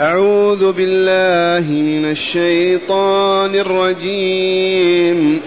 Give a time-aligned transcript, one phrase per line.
[0.00, 5.40] أعوذ بالله من الشيطان الرجيم.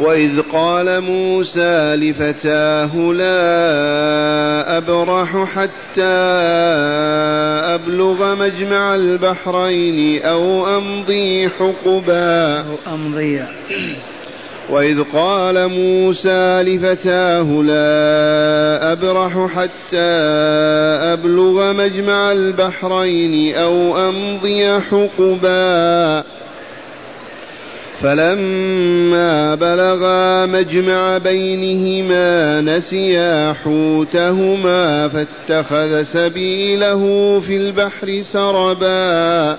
[0.00, 6.02] وإذ قال موسى لفتاه لا أبرح حتى
[7.74, 12.58] أبلغ مجمع البحرين أو أمضي حقبا.
[12.58, 13.42] أو أمضي.
[14.70, 20.18] وإذ قال موسى لفتاه لا أبرح حتى
[21.12, 26.24] أبلغ مجمع البحرين أو أمضي حقبا.
[28.02, 37.02] فلما بلغا مجمع بينهما نسيا حوتهما فاتخذ سبيله
[37.46, 39.58] في البحر سربا.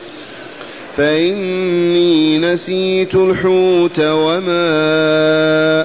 [1.01, 4.65] فإني نسيت الحوت وما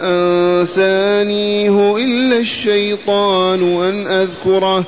[0.05, 4.85] أنسانيه إلا الشيطان أن أذكره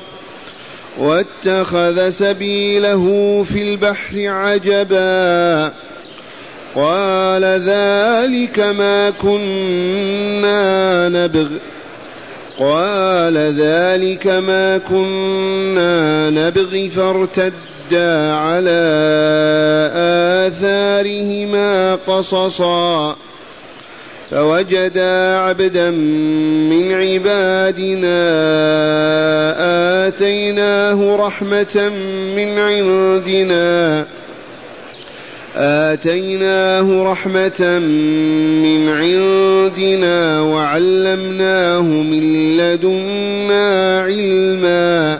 [0.99, 5.73] واتخذ سبيله في البحر عجبا
[6.75, 11.47] قال ذلك ما كنا نبغ
[12.59, 18.81] قال ذلك ما كنا نبغي فارتدا على
[20.47, 23.15] آثارهما قصصا
[24.31, 25.91] فوجدا عبدا
[26.69, 28.19] من عبادنا
[30.07, 31.89] آتيناه رحمة
[32.35, 34.05] من عندنا
[35.55, 37.79] آتيناه رحمة
[38.63, 45.19] من عندنا وعلمناه من لدنا علما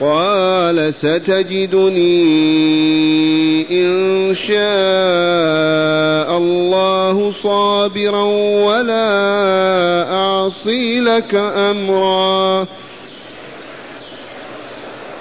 [0.00, 2.24] قال ستجدني
[3.70, 4.58] إن شاء
[6.38, 8.24] الله صابرا
[8.64, 12.66] ولا أعصي لك أمرا.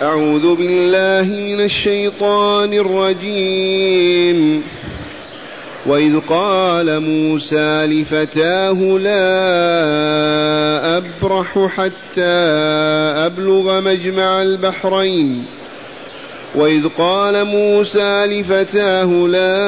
[0.01, 4.63] أعوذ بالله من الشيطان الرجيم.
[5.85, 9.37] وإذ قال موسى لفتاه لا
[10.97, 12.31] أبرح حتى
[13.25, 15.45] أبلغ مجمع البحرين
[16.55, 19.63] وإذ قال موسى لفتاه لا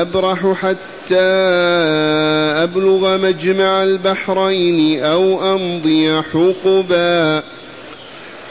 [0.00, 1.20] أبرح حتى
[2.62, 7.42] أبلغ مجمع البحرين أو أمضي حقبا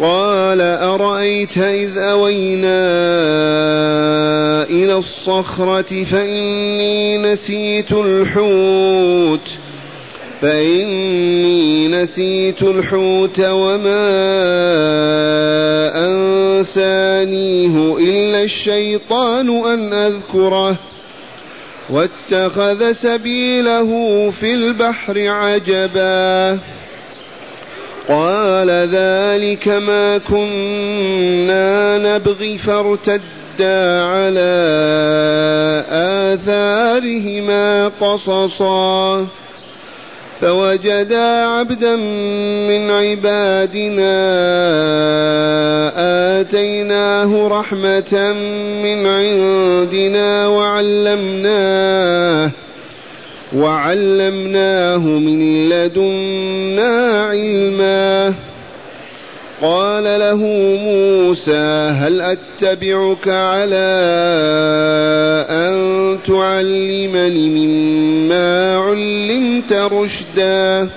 [0.00, 2.88] قال أرأيت إذ أوينا
[4.62, 9.50] إلى الصخرة فإني نسيت الحوت
[10.40, 14.08] فإني نسيت الحوت وما
[16.06, 20.76] أنسانيه إلا الشيطان أن أذكره
[21.90, 26.58] واتخذ سبيله في البحر عجبا.
[28.08, 34.50] قال ذلك ما كنا نبغي فارتدا على
[36.34, 39.26] آثارهما قصصا.
[40.40, 41.96] فوجدا عبدا
[42.66, 44.18] من عبادنا
[46.40, 48.32] آتيناه رحمة
[48.82, 52.50] من عندنا وعلمناه
[53.56, 58.34] وعلمناه من لدنا علما.
[59.62, 60.36] قال له
[60.76, 63.76] موسى هل أتبعك على
[65.50, 70.88] أن تعلمني مما علمت رشدا؟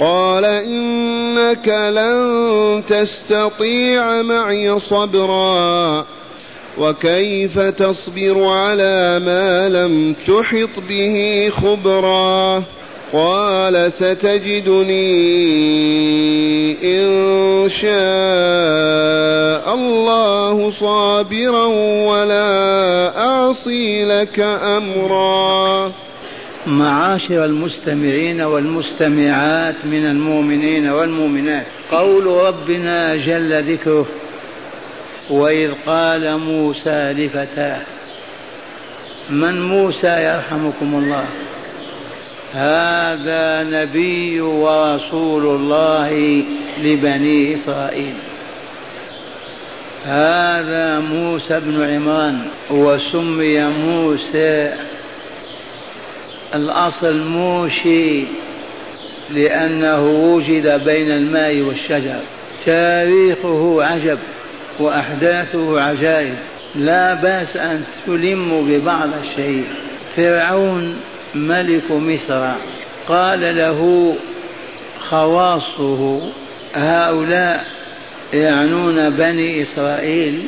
[0.00, 6.06] قال إنك لن تستطيع معي صبرا.
[6.78, 12.62] وكيف تصبر على ما لم تحط به خبرا
[13.12, 15.06] قال ستجدني
[16.84, 21.64] إن شاء الله صابرا
[22.06, 25.92] ولا أعصي لك أمرا.
[26.66, 34.06] معاشر المستمعين والمستمعات من المؤمنين والمؤمنات قول ربنا جل ذكره
[35.30, 37.82] وإذ قال موسى لفتاه
[39.30, 41.24] من موسى يرحمكم الله؟
[42.52, 46.42] هذا نبي ورسول الله
[46.82, 48.14] لبني إسرائيل.
[50.04, 52.40] هذا موسى بن عمران
[52.70, 54.74] وسمي موسى
[56.54, 58.24] الأصل موشي
[59.30, 62.20] لأنه وجد بين الماء والشجر.
[62.64, 64.18] تاريخه عجب.
[64.80, 66.34] وأحداثه عجائب.
[66.74, 69.64] لا بأس أن تلم ببعض الشيء.
[70.16, 70.96] فرعون
[71.34, 72.52] ملك مصر.
[73.08, 74.14] قال له
[75.00, 76.32] خواصه
[76.74, 77.64] هؤلاء
[78.32, 80.46] يعنون بني إسرائيل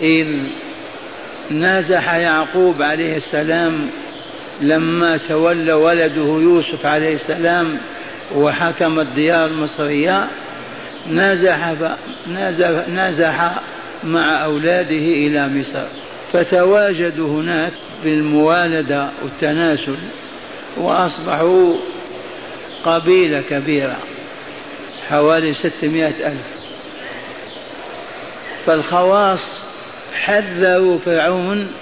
[0.00, 0.26] إذ
[1.50, 3.90] نازح يعقوب عليه السلام
[4.60, 7.78] لما تولى ولده يوسف عليه السلام
[8.34, 9.52] وحكم الديار
[11.06, 11.74] المصرية نازح,
[12.26, 13.60] نازح, نازح
[14.04, 15.86] مع أولاده إلى مصر.
[16.32, 17.72] فتواجدوا هناك
[18.04, 19.98] بالموالدة والتناسل
[20.76, 21.76] وأصبحوا
[22.84, 23.96] قبيلة كبيرة
[25.08, 26.46] حوالي ستمائة ألف.
[28.66, 29.64] فالخواص
[30.14, 31.72] حذروا فرعون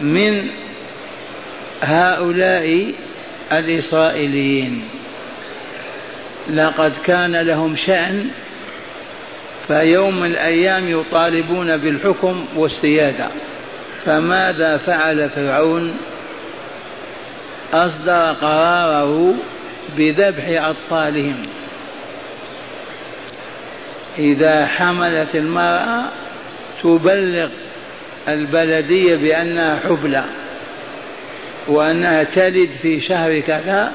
[0.00, 0.50] من
[1.82, 2.94] هؤلاء
[3.52, 4.82] الإسرائيليين.
[6.50, 8.28] لقد كان لهم شأن
[9.68, 13.28] فيوم من الأيام يطالبون بالحكم والسيادة.
[14.04, 15.96] فماذا فعل فرعون؟
[17.72, 19.34] أصدر قراره
[19.96, 21.46] بذبح أطفالهم.
[24.18, 26.04] إذا حملت المرأة
[26.82, 27.48] تبلغ
[28.28, 30.24] البلدية بأنها حبلى
[31.68, 33.92] وأنها تلد في شهر كذا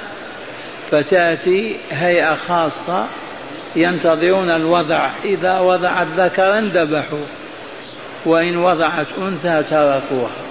[0.91, 3.05] فتأتي هيئة خاصة
[3.75, 5.09] ينتظرون الوضع.
[5.25, 7.25] إذا وضعت ذكرا ذبحوا
[8.25, 10.41] وإن وضعت أنثى تركوها.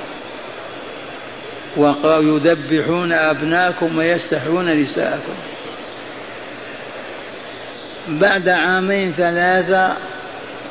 [1.76, 5.34] ويذبحون أبناءكم ويستحيون نساءكم.
[8.08, 9.96] بعد عامين ثلاثة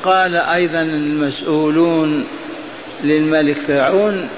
[0.03, 2.27] قال أيضا المسؤولون
[3.03, 4.29] للملك فرعون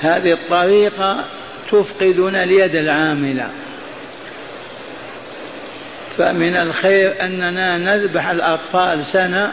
[0.00, 1.24] هذه الطريقة
[1.72, 3.50] تفقدنا اليد العاملة.
[6.18, 9.52] فمن الخير أننا نذبح الأطفال سنة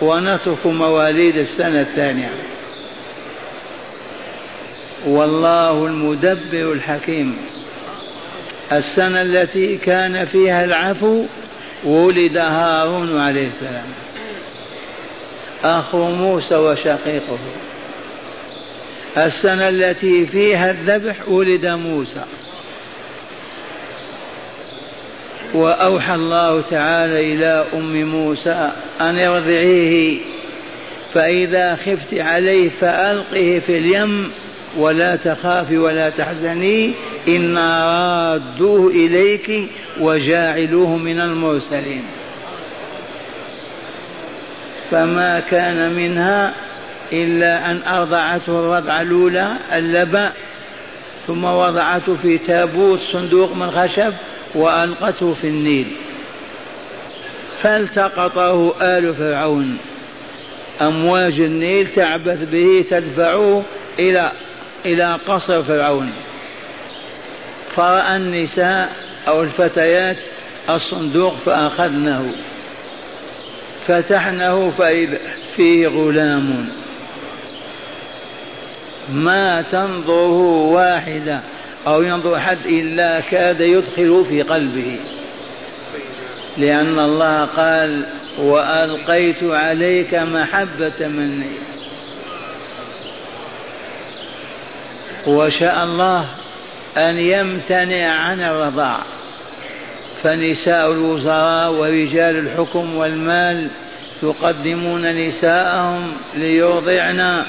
[0.00, 2.30] ونترك مواليد السنة الثانية.
[5.06, 7.36] والله المدبر الحكيم.
[8.72, 11.24] السنة التي كان فيها العفو
[11.84, 13.86] ولد هارون عليه السلام.
[15.64, 17.38] أخو موسى وشقيقه.
[19.16, 22.24] السنة التي فيها الذبح ولد موسى.
[25.56, 30.18] وأوحى الله تعالى إلى أم موسى أن ارضعيه
[31.14, 34.32] فإذا خفت عليه فألقه في اليم
[34.76, 36.94] ولا تخافي ولا تحزني
[37.28, 37.84] إنا
[38.32, 39.68] رادوه إليك
[40.00, 42.02] وجاعلوه من المرسلين.
[44.90, 46.52] فما كان منها
[47.12, 50.32] إلا أن أرضعته الرضعة الأولى اللبأ
[51.26, 54.12] ثم وضعته في تابوت صندوق من خشب
[54.56, 55.96] وألقته في النيل.
[57.62, 59.78] فالتقطه آل فرعون.
[60.80, 63.62] أمواج النيل تعبث به تدفعه
[63.98, 64.32] إلى
[64.86, 66.12] إلى قصر فرعون.
[67.76, 68.92] فرأى النساء
[69.28, 70.18] أو الفتيات
[70.70, 72.34] الصندوق فأخذناه
[73.86, 75.18] فتحناه فإذا
[75.56, 76.68] فيه غلام.
[79.12, 81.40] ما تنظره واحدة.
[81.86, 84.98] أو ينظر أحد إلا كاد يدخل في قلبه.
[86.56, 88.06] لأن الله قال
[88.38, 91.56] وألقيت عليك محبة مني.
[95.26, 96.28] وشاء الله
[96.96, 98.98] أن يمتنع عن الرضاع.
[100.22, 103.70] فنساء الوزراء ورجال الحكم والمال
[104.22, 107.44] يقدمون نساءهم ليرضعن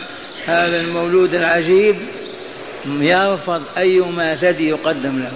[0.45, 1.97] هذا المولود العجيب
[2.87, 5.31] يرفض أيما ثدي يقدم له.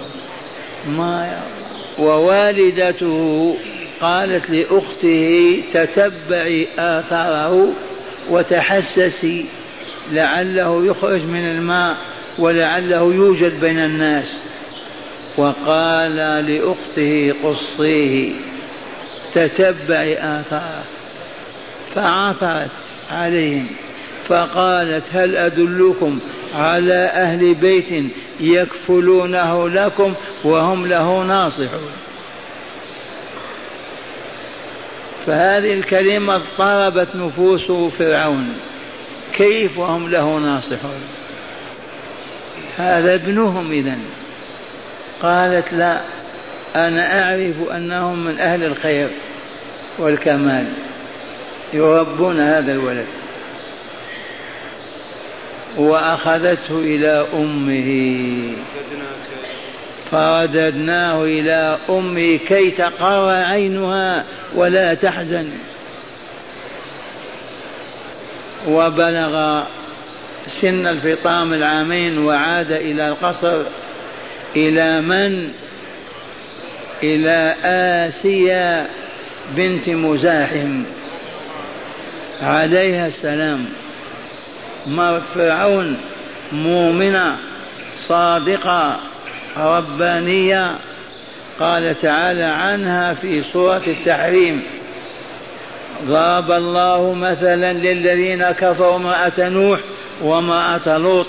[0.96, 3.56] ما يرفض ووالدته
[4.00, 7.72] قالت لأخته تتبعي آثاره
[8.30, 9.46] وتحسسي
[10.12, 11.96] لعله يخرج من الماء
[12.38, 14.26] ولعله يوجد بين الناس.
[15.36, 18.32] وقال لأخته قصيه
[19.34, 20.84] تتبعي آثاره.
[21.94, 22.70] فعثرت
[23.10, 23.66] عليهم.
[24.28, 26.18] فقالت هل أدلكم
[26.54, 28.04] على أهل بيت
[28.40, 30.14] يكفلونه لكم
[30.44, 31.92] وهم له ناصحون؟
[35.26, 38.54] فهذه الكلمة اضطربت نفوس فرعون.
[39.34, 41.00] كيف وهم له ناصحون؟
[42.76, 43.98] هذا ابنهم إذا
[45.22, 46.04] قالت لا
[46.76, 49.10] أنا أعرف أنهم من أهل الخير
[49.98, 50.72] والكمال.
[51.72, 53.06] يربون هذا الولد.
[55.78, 57.90] وأخذته إلى أمه.
[60.10, 64.24] فرددناه إلى أمه كي تقر عينها
[64.54, 65.48] ولا تحزن.
[68.68, 69.64] وبلغ
[70.48, 73.62] سن الفطام العامين وعاد إلى القصر.
[74.56, 75.48] إلى من؟
[77.02, 78.86] إلى آسيا
[79.56, 80.84] بنت مزاحم.
[82.42, 83.81] عليها السلام.
[84.86, 85.96] مرت فرعون
[86.52, 87.36] مؤمنة
[88.08, 89.00] صادقة
[89.56, 90.78] ربانية.
[91.60, 94.62] قال تعالى عنها في سورة التحريم
[96.04, 99.80] ضرب الله مثلا للذين كفروا امرأة نوح
[100.22, 101.26] وامرأة لوط.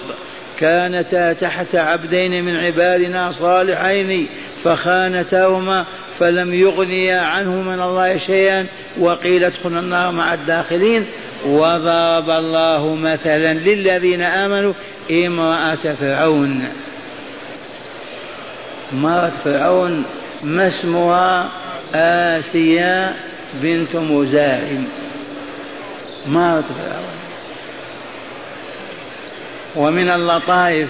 [0.60, 4.30] كانتا تحت عبدين من عبادنا صالحين
[4.64, 5.86] فخانتاهما
[6.20, 8.68] فلم يغنيا عنه من الله شيئا
[9.00, 11.06] وقيل ادخلوا النار مع الداخلين.
[11.46, 14.74] وضرب الله مثلا للذين آمنوا
[15.12, 16.70] امرأة فرعون.
[18.94, 20.06] امراه فرعون
[20.44, 21.50] ما اسمها؟
[21.96, 23.16] آسيا
[23.54, 24.84] بنت مزاحم.
[26.28, 27.14] امراه فرعون.
[29.76, 30.90] ومن اللطائف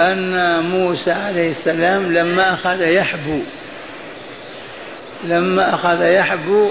[0.00, 3.40] أن موسى عليه السلام لما أخذ يحبو
[5.24, 6.70] لما أخذ يحبو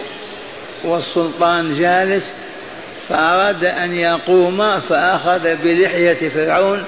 [0.83, 2.33] والسلطان جالس
[3.09, 6.83] فأراد أن يقوم فأخذ بلحية فرعون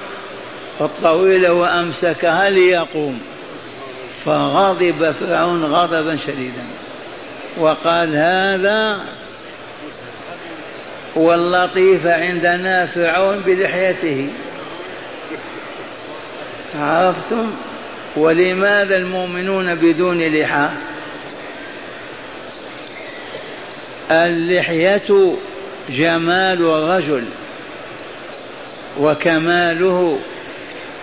[0.80, 3.20] الطويلة وأمسكها ليقوم.
[4.24, 6.64] فغضب فرعون غضبا شديدا.
[7.58, 9.00] وقال هذا
[11.16, 14.28] واللطيف عندنا فرعون بلحيته.
[16.78, 17.50] عرفتم؟
[18.16, 20.68] ولماذا المؤمنون بدون لحى؟
[24.10, 25.36] اللحية
[25.90, 27.24] جمال الرجل
[29.00, 30.18] وكماله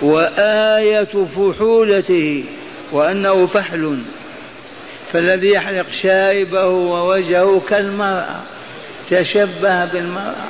[0.02, 2.44] وآية فحولته
[2.92, 4.00] وأنه فحل
[5.14, 8.44] فالذي يحلق شاربه ووجهه كالمرأة
[9.10, 10.48] تشبه بالمرأة.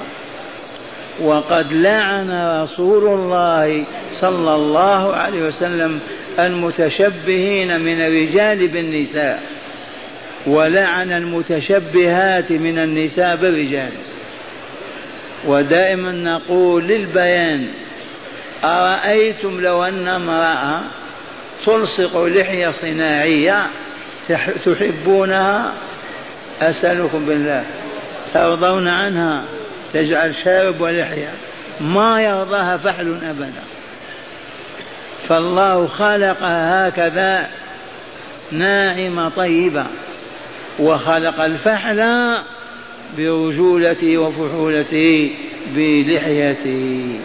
[1.22, 3.86] وقد لعن رسول الله
[4.22, 6.00] صلى الله عليه وسلم
[6.40, 9.44] المتشبهين من الرجال بالنساء.
[10.48, 13.92] ولعن المتشبهات من النساء بالرجال.
[15.46, 17.68] ودائما نقول للبيان
[18.64, 20.84] أرأيتم لو أن امرأة
[21.66, 23.68] تلصق لحية صناعية
[24.66, 25.74] تحبونها؟
[26.62, 27.66] أسألكم بالله.
[28.34, 29.44] ترضون عنها؟
[29.94, 31.32] تجعل شارب ولحية.
[31.82, 33.64] ما يرضاها فحل أبدا.
[35.28, 37.48] فالله خلقها هكذا
[38.52, 39.86] ناعمة طيبة.
[40.80, 42.04] وخلق الفحل
[43.18, 45.36] برجولته وفحولته
[45.76, 47.20] بلحيته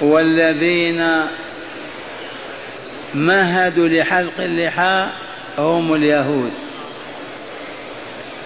[0.00, 1.04] والذين
[3.14, 5.12] مهدوا لحلق اللحى
[5.58, 6.50] هم اليهود.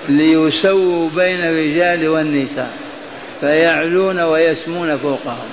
[0.09, 2.73] ليسووا بين الرجال والنساء
[3.41, 5.49] فيعلون ويسمون فوقهم.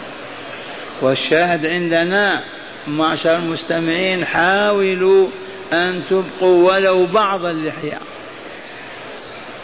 [1.02, 2.44] والشاهد عندنا
[2.88, 5.28] معشر المستمعين حاولوا
[5.74, 8.00] أن تبقوا ولو بعض اللحية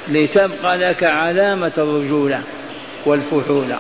[0.08, 2.44] لتبقى لك علامة الرجولة
[3.06, 3.80] والفحولة.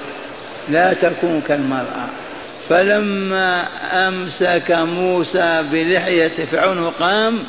[0.69, 2.09] لا تكون كالمرأة.
[2.69, 3.67] فلما
[4.07, 7.43] أمسك موسى بلحية فرعون قام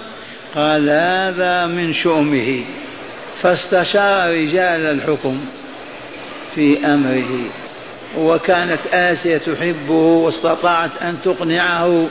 [0.54, 2.64] قال هذا من شؤمه.
[3.42, 5.40] فاستشار رجال الحكم
[6.54, 7.50] في أمره
[8.18, 12.06] وكانت آسيا تحبه واستطاعت أن تقنعه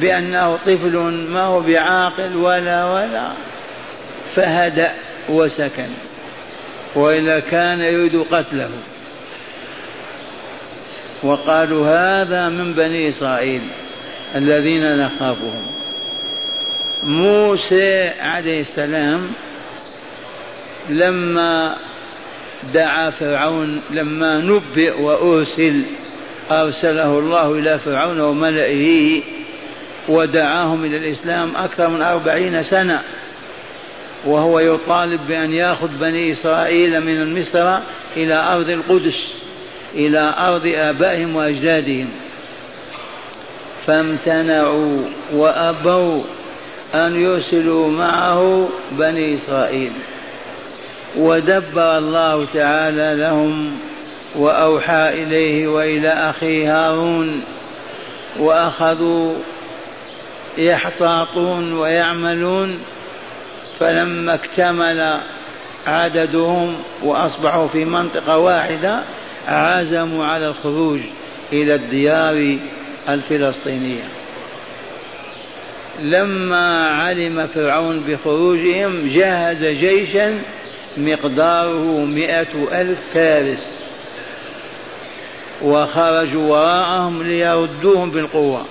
[0.00, 0.96] بأنه طفل
[1.32, 3.32] ما هو بعاقل ولا ولا
[4.34, 4.92] فهدأ
[5.28, 5.88] وسكن
[6.94, 8.70] وإلا كان يريد قتله.
[11.22, 13.62] وقالوا هذا من بني إسرائيل
[14.34, 15.66] الذين نخافهم.
[17.02, 19.30] موسى عليه السلام
[20.88, 21.78] لما
[22.74, 25.84] دعا فرعون لما نبئ وأرسل
[26.50, 29.22] أرسله الله إلى فرعون وملئه
[30.08, 33.02] ودعاهم إلى الإسلام أكثر من أربعين سنة.
[34.26, 37.78] وهو يطالب بأن يأخذ بني إسرائيل من مصر
[38.16, 39.32] إلى أرض القدس
[39.94, 42.08] إلى أرض آبائهم وأجدادهم.
[43.86, 46.22] فامتنعوا وأبوا
[46.94, 49.92] أن يرسلوا معه بني إسرائيل.
[51.16, 53.78] ودبر الله تعالى لهم
[54.36, 57.42] وأوحى إليه وإلى أخيه هارون
[58.38, 59.34] وأخذوا
[60.58, 62.78] يحتاطون ويعملون
[63.80, 65.20] فلما اكتمل
[65.86, 69.02] عددهم وأصبحوا في منطقة واحدة
[69.48, 71.00] عزموا على الخروج
[71.52, 72.58] إلى الديار
[73.08, 74.04] الفلسطينية.
[76.00, 80.38] لما علم فرعون بخروجهم جهز جيشا
[80.96, 83.78] مقداره مئة ألف فارس
[85.62, 88.64] وخرجوا وراءهم ليردوهم بالقوة.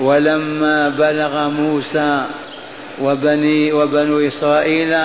[0.00, 2.26] ولما بلغ موسى
[3.00, 4.96] وبني وبنو إسرائيل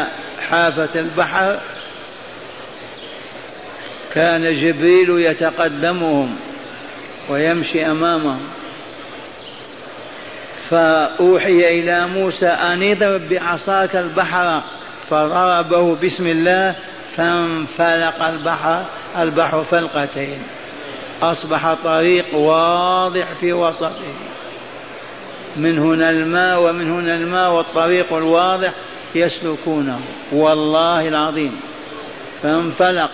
[0.49, 1.59] حافة البحر
[4.13, 6.35] كان جبريل يتقدمهم
[7.29, 8.39] ويمشي أمامهم.
[10.69, 14.61] فأوحي إلى موسى أن اضرب بعصاك البحر
[15.09, 16.75] فضربه بسم الله
[17.15, 18.85] فانفلق البحر
[19.17, 20.43] البحر فلقتين
[21.21, 24.28] أصبح طريق واضح في وسطه.
[25.57, 28.71] من هنا الماء ومن هنا الماء والطريق الواضح
[29.15, 29.99] يسلكونه.
[30.31, 31.59] والله العظيم.
[32.41, 33.11] فانفلق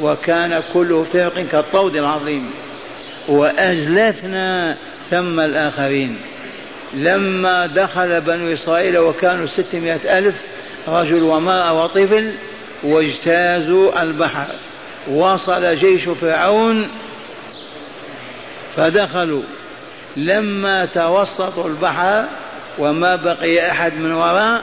[0.00, 2.50] وكان كل فرق كالطود العظيم.
[3.28, 4.76] وأزلفنا
[5.10, 6.20] ثم الآخرين.
[6.94, 10.46] لما دخل بنو إسرائيل وكانوا ستمائة ألف
[10.88, 12.32] رجل ومرأة وطفل
[12.82, 14.46] واجتازوا البحر.
[15.10, 16.88] وصل جيش فرعون
[18.76, 19.42] فدخلوا.
[20.16, 22.24] لما توسطوا البحر
[22.78, 24.62] وما بقي أحد من وراء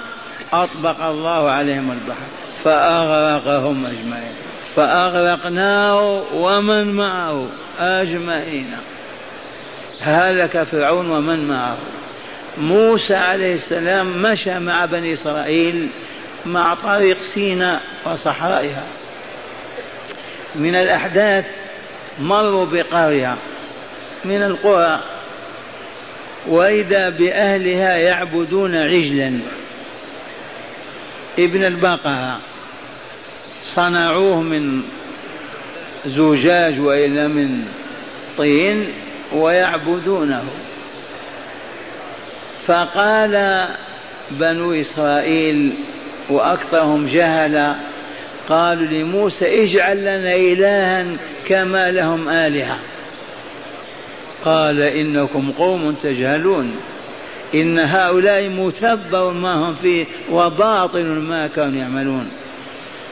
[0.54, 2.28] أطبق الله عليهم البحر.
[2.64, 4.36] فأغرقهم أجمعين.
[4.76, 7.48] فأغرقناه ومن معه
[7.80, 8.72] أجمعين.
[10.02, 11.78] هلك فرعون ومن معه.
[12.58, 15.90] موسى عليه السلام مشى مع بني إسرائيل
[16.46, 18.84] مع طريق سيناء وصحرائها.
[20.56, 21.46] من الأحداث
[22.20, 23.36] مروا بقرية
[24.26, 25.00] من القرى.
[26.47, 29.39] وإذا بأهلها يعبدون عجلا.
[31.39, 32.39] ابن البقرة
[33.75, 34.82] صنعوه من
[36.06, 37.65] زجاج وإلا من
[38.38, 38.93] طين
[39.34, 40.43] ويعبدونه.
[42.65, 43.65] فقال
[44.32, 45.73] بنو إسرائيل
[46.30, 47.75] وأكثرهم جهلا
[48.49, 51.06] قالوا لموسى اجعل لنا إلها
[51.47, 52.80] كما لهم آلهة.
[54.45, 56.75] قال إنكم قوم تجهلون.
[57.54, 62.32] إن هؤلاء متبر ما هم فيه وباطل ما كانوا يعملون.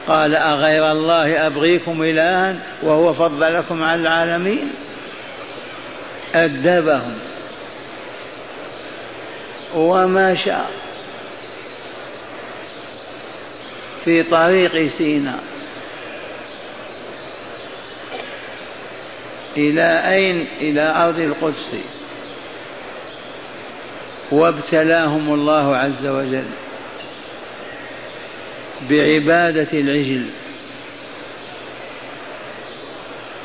[0.07, 4.73] قال أغير الله أبغيكم إلها وهو فضلكم على العالمين.
[6.35, 7.17] أدبهم.
[9.75, 10.71] وما شاء.
[14.05, 15.57] في طريق سيناء.
[19.58, 21.65] إلى أين؟ إلى أرض القدس.
[24.32, 26.46] وابتلاهم الله عز وجل
[28.89, 30.30] بعبادة العجل.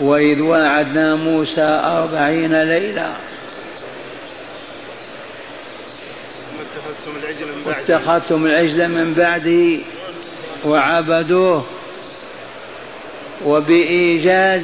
[0.00, 3.16] وإذ واعدنا موسى أربعين ليلة.
[7.66, 9.78] اتخذتم العجل من بعده
[10.64, 11.66] وعبدوه.
[13.44, 14.62] وبإيجاز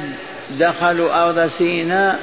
[0.49, 2.19] دخلوا أرض سيناء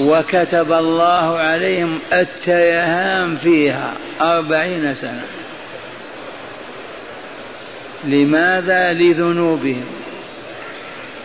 [0.00, 5.24] وكتب الله عليهم التيهام فيها أربعين سنة.
[8.04, 9.84] لماذا لذنوبهم؟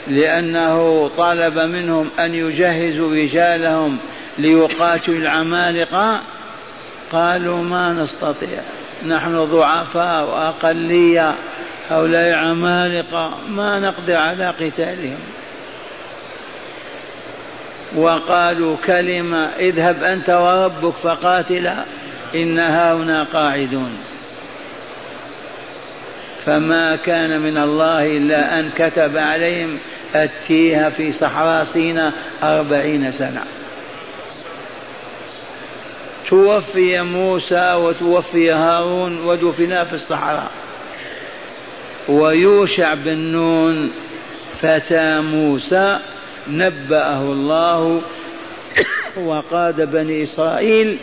[0.08, 3.98] لأنه طلب منهم أن يجهزوا رجالهم
[4.38, 6.22] ليقاتلوا العمالقة.
[7.12, 8.62] قالوا ما نستطيع
[9.06, 11.36] نحن ضعفاء وأقلية
[11.90, 15.20] هؤلاء عمالقة ما نقدر على قتالهم.
[17.96, 21.86] وقالوا كلمة اذهب أنت وربك فقاتلا
[22.36, 23.98] إن هاهنا قاعدون.
[26.46, 29.78] فما كان من الله إلا أن كتب عليهم
[30.16, 32.12] التيه في صحراء سينا
[32.44, 33.44] أربعين سنة.
[36.30, 40.52] توفي موسى وتوفي هارون ودفنا في الصحراء.
[42.10, 43.92] ويوشع بن نون
[44.62, 46.00] فتى موسى
[46.50, 48.02] نبأه الله
[49.18, 50.98] وقاد بني إسرائيل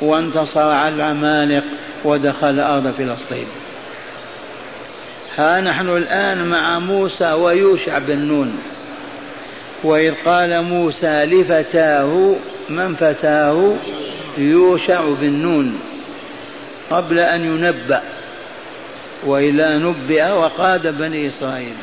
[0.00, 1.64] وانتصر على العمالق
[2.04, 3.46] ودخل أرض فلسطين.
[5.36, 8.58] ها نحن الآن مع موسى ويوشع بن نون.
[9.84, 12.36] وإذ قال موسى لفتاه
[12.68, 13.76] من فتاه؟
[14.38, 15.80] يوشع بن نون.
[16.90, 18.02] قبل أن ينبأ
[19.26, 21.74] وإلا نبئ وقاد بني إسرائيل.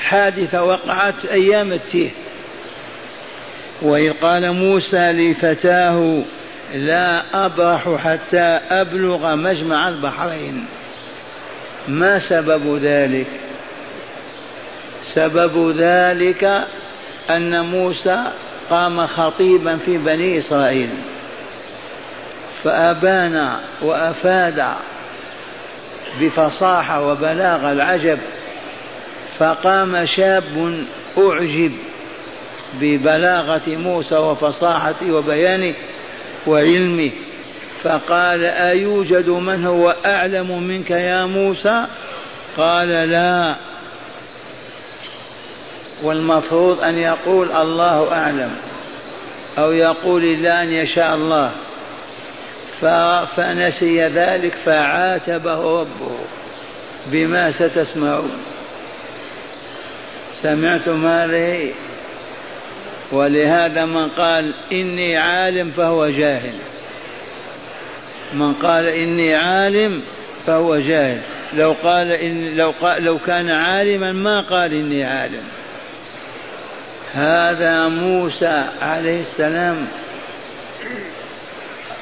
[0.00, 2.10] حادثة وقعت أيام التيه.
[3.82, 6.22] وإذ قال موسى لفتاه
[6.74, 10.66] لا أبرح حتى أبلغ مجمع البحرين.
[11.88, 13.26] ما سبب ذلك؟
[15.02, 16.66] سبب ذلك
[17.30, 18.24] أن موسى
[18.70, 20.90] قام خطيبا في بني إسرائيل.
[22.64, 24.64] فأبان وأفاد
[26.20, 28.18] بفصاحة وبلاغة العجب
[29.38, 30.84] فقام شاب
[31.18, 31.72] أعجب
[32.80, 35.74] ببلاغة موسى وفصاحته وبيانه
[36.46, 37.10] وعلمه
[37.82, 41.86] فقال أيوجد من هو أعلم منك يا موسى؟
[42.56, 43.56] قال لا.
[46.02, 48.56] والمفروض أن يقول الله أعلم
[49.58, 51.52] أو يقول إلا أن يشاء الله.
[53.36, 56.18] فنسي ذلك فعاتبه ربه
[57.06, 58.57] بما ستسمعون.
[60.42, 61.72] سمعتم هذه
[63.12, 66.54] ولهذا من قال إني عالم فهو جاهل.
[68.34, 70.02] من قال إني عالم
[70.46, 71.20] فهو جاهل.
[71.54, 75.44] لو قال إن لو قال لو كان عالما ما قال إني عالم.
[77.14, 79.88] هذا موسى عليه السلام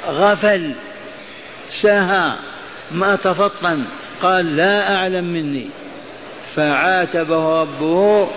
[0.08, 0.72] غفل
[1.70, 2.32] سهى
[2.90, 3.84] ما تفطن
[4.22, 5.68] قال لا أعلم مني.
[6.56, 8.28] فعاتبه ربه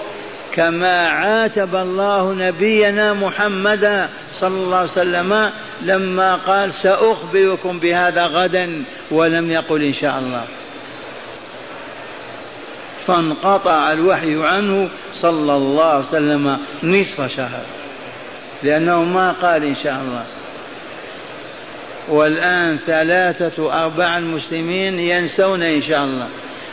[0.54, 5.52] كما عاتب الله نبينا محمدا صلى الله عليه وسلم
[5.82, 10.44] لما قال سأخبركم بهذا غدا ولم يقل إن شاء الله.
[13.08, 17.64] فانقطع الوحي عنه صلى الله عليه وسلم نصف شهر
[18.64, 20.26] لأنه ما قال إن شاء الله.
[22.10, 26.28] والآن ثلاثة أرباع المسلمين ينسون إن شاء الله.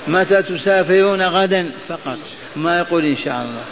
[0.08, 2.18] متى تسافرون غدا؟ فقط.
[2.56, 3.64] ما يقول إن شاء الله.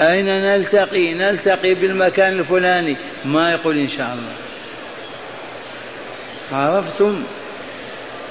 [0.00, 2.96] أين نلتقي؟ نلتقي بالمكان الفلاني.
[3.24, 4.32] ما يقول إن شاء الله.
[6.52, 7.22] عرفتم؟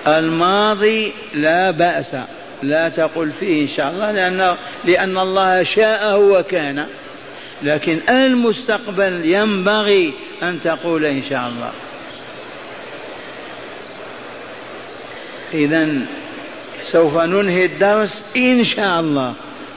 [0.08, 2.16] الماضي لا بأس.
[2.64, 6.88] لا تقل فيه إن شاء الله لأن, لأن الله شاءه وكان
[7.64, 11.72] لكن المستقبل ينبغي أن تقول إن شاء الله.
[15.54, 15.88] إذا
[16.92, 19.34] سوف ننهي الدرس إن شاء الله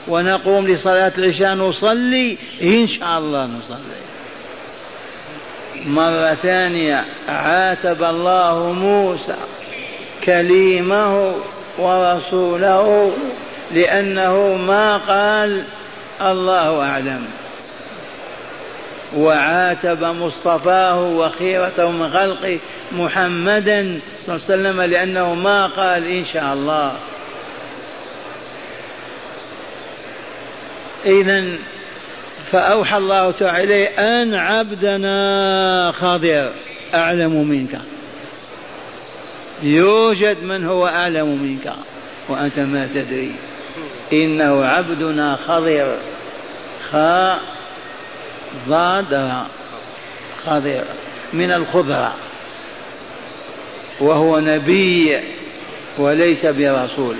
[0.07, 4.01] ونقوم لصلاة العشاء نصلي إن شاء الله نصلي.
[5.85, 9.35] مرة ثانية عاتب الله موسى
[10.23, 11.35] كليمه
[11.77, 13.11] ورسوله
[13.71, 15.63] لأنه ما قال
[16.21, 17.25] الله أعلم.
[19.15, 22.59] وعاتب مصطفاه وخيرته من خلقه
[22.91, 26.93] محمدا صلى الله عليه وسلم لأنه ما قال إن شاء الله.
[31.05, 31.45] إذا
[32.51, 36.51] فأوحى الله تعالى إليه أن عبدنا خضر
[36.93, 37.79] أعلم منك.
[39.63, 41.73] يوجد من هو أعلم منك
[42.29, 43.35] وأنت ما تدري.
[44.13, 45.97] إنه عبدنا خضر
[46.91, 47.39] خاء
[48.67, 49.45] ضاد
[50.45, 50.83] خضر
[51.33, 52.15] من الخضرة
[53.99, 55.19] وهو نبي
[55.97, 57.15] وليس برسول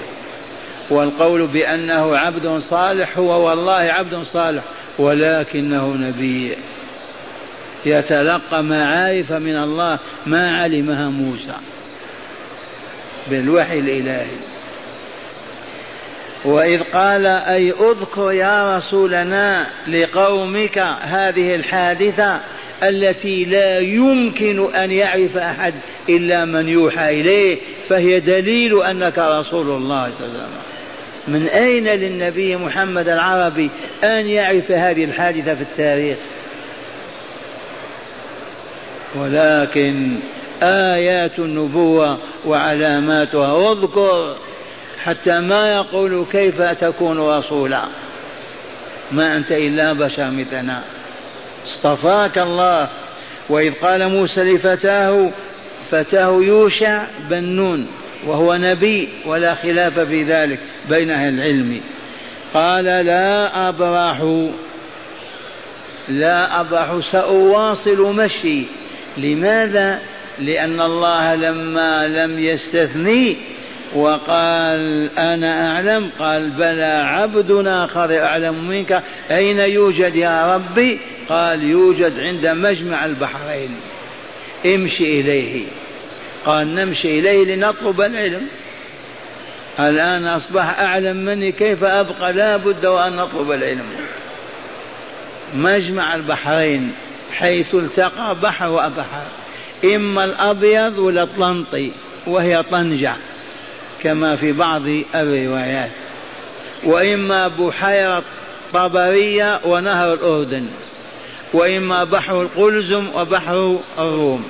[0.89, 4.63] والقول بأنه عبد صالح هو والله عبد صالح
[4.99, 6.57] ولكنه نبي
[7.85, 11.55] يتلقى معارف من الله ما علمها موسى
[13.29, 14.37] بالوحي الإلهي.
[16.45, 22.39] وإذ قال أي اذكر يا رسولنا لقومك هذه الحادثة
[22.83, 25.73] التي لا يمكن أن يعرف أحد
[26.09, 27.57] إلا من يوحى إليه
[27.89, 30.71] فهي دليل أنك رسول الله صلى الله عليه وسلم.
[31.27, 33.69] من أين للنبي محمد العربي
[34.03, 36.17] أن يعرف هذه الحادثة في التاريخ؟
[39.15, 40.15] ولكن
[40.63, 44.35] آيات النبوة وعلاماتها واذكر
[45.05, 47.83] حتى ما يقول كيف تكون رسولا.
[49.11, 50.83] ما أنت إلا بشر مثلنا.
[51.67, 52.89] اصطفاك الله.
[53.49, 55.31] وإذ قال موسى لفتاه
[55.91, 57.87] فتاه يوشع بن نون
[58.25, 60.59] وهو نبي ولا خلاف في ذلك
[60.89, 61.81] بين أهل العلم.
[62.53, 64.45] قال لا أبرح
[66.07, 68.63] لا أبرح سأواصل مشي.
[69.17, 69.99] لماذا؟
[70.39, 73.37] لأن الله لما لم يستثني
[73.95, 80.99] وقال أنا أعلم قال بلى عبدنا آخر أعلم منك أين يوجد يا ربي
[81.29, 83.75] قال يوجد عند مجمع البحرين
[84.65, 85.65] امشي إليه
[86.45, 88.47] قال نمشي إليه لنطلب العلم
[89.79, 93.85] الآن أصبح أعلم مني كيف أبقى لا بد وأن نطلب العلم
[95.55, 96.91] مجمع البحرين
[97.31, 99.23] حيث التقى بحر وبحر
[99.95, 101.91] إما الأبيض والأطلنطي
[102.27, 103.15] وهي طنجة
[104.03, 104.81] كما في بعض
[105.15, 105.89] الروايات
[106.83, 108.23] وإما بحيرة
[108.73, 110.65] طبرية ونهر الأردن
[111.53, 114.45] وإما بحر القلزم وبحر الروم.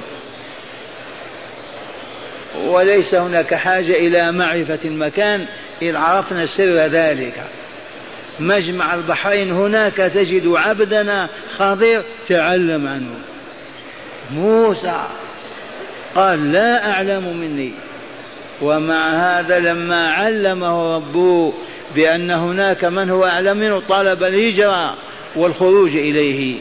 [2.65, 5.47] وليس هناك حاجة إلى معرفة المكان
[5.81, 7.43] إذ عرفنا سر ذلك.
[8.39, 13.15] مجمع البحرين هناك تجد عبدنا خضير تعلم عنه.
[14.33, 15.05] موسى
[16.15, 17.71] قال لا أعلم مني.
[18.61, 21.53] ومع هذا لما علمه ربه
[21.95, 24.97] بأن هناك من هو أعلم منه طلب الهجرة
[25.35, 26.57] والخروج إليه.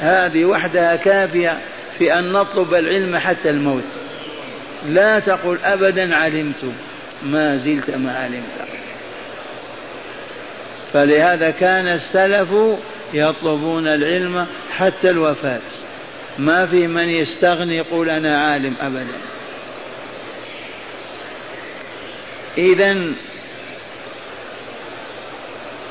[0.00, 1.58] هذه وحدها كافية
[1.98, 3.84] في أن نطلب العلم حتى الموت.
[4.86, 6.64] لا تقل أبدا علمت
[7.22, 8.68] ما زلت ما علمت.
[10.92, 12.48] فلهذا كان السلف
[13.14, 15.60] يطلبون العلم حتى الوفاة.
[16.38, 19.18] ما في من يستغني يقول أنا عالم أبدا.
[22.58, 22.96] إذا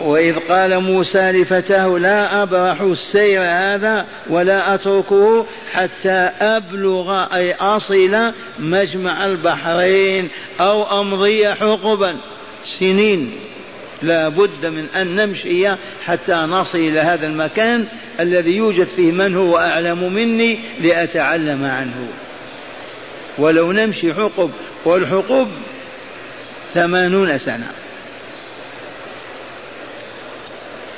[0.01, 9.25] وإذ قال موسى لفتاه لا أبرح السير هذا ولا أتركه حتى أبلغ أي أصل مجمع
[9.25, 12.17] البحرين أو أمضي حقبا.
[12.79, 13.31] سنين.
[14.01, 15.69] لا بد من أن نمشي
[16.05, 17.87] حتى نصل إلى هذا المكان
[18.19, 22.07] الذي يوجد فيه من هو أعلم مني لأتعلم عنه.
[23.37, 24.51] ولو نمشي حقب
[24.85, 25.47] والحقب
[26.73, 27.71] ثمانون سنة.